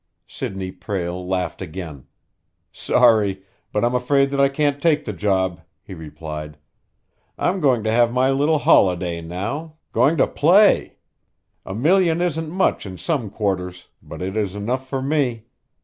Sidney 0.25 0.71
Prale 0.71 1.27
laughed 1.27 1.61
again. 1.61 2.07
"Sorry 2.71 3.43
but 3.71 3.85
I'm 3.85 3.93
afraid 3.93 4.31
that 4.31 4.41
I 4.41 4.49
can't 4.49 4.81
take 4.81 5.05
the 5.05 5.13
job," 5.13 5.61
he 5.83 5.93
replied. 5.93 6.57
"I 7.37 7.49
am 7.49 7.59
going 7.59 7.83
to 7.83 7.91
have 7.91 8.11
my 8.11 8.31
little 8.31 8.57
holiday 8.57 9.21
now 9.21 9.75
going 9.91 10.17
to 10.17 10.25
play. 10.25 10.95
A 11.67 11.75
million 11.75 12.19
isn't 12.19 12.49
much 12.49 12.87
in 12.87 12.97
some 12.97 13.29
quarters, 13.29 13.89
but 14.01 14.23
it 14.23 14.35
is 14.35 14.55
enough 14.55 14.87
for 14.87 15.03
me. 15.03 15.43